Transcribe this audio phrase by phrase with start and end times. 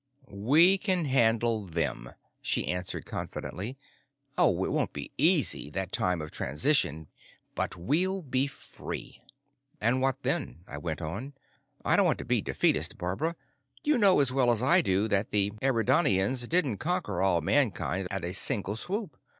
[0.31, 2.11] "We can handle them,"
[2.41, 3.77] she answered confidently.
[4.35, 7.07] "Oh, it won't be easy, that time of transition.
[7.53, 9.21] But we'll be free."
[9.79, 11.33] "And what then?" I went on.
[11.85, 13.35] "I don't want to be defeatist, Barbara,
[13.77, 18.07] but you know as well as I do that the Eridanians didn't conquer all mankind
[18.09, 19.15] at a single swoop.